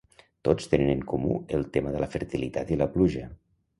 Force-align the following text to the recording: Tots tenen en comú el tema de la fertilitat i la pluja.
Tots 0.47 0.69
tenen 0.71 0.89
en 0.93 1.03
comú 1.11 1.35
el 1.57 1.67
tema 1.77 1.93
de 1.97 2.01
la 2.05 2.09
fertilitat 2.17 2.73
i 2.77 2.79
la 2.81 2.89
pluja. 2.97 3.29